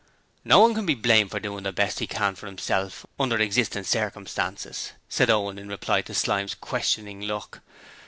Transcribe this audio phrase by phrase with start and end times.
[0.43, 3.83] 'No one can be blamed for doing the best he can for himself under existing
[3.83, 7.61] circumstances,' said Owen in reply to Slyme's questioning look.